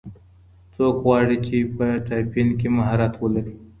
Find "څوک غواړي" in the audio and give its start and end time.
0.75-1.37